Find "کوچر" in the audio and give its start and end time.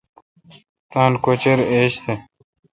1.23-1.57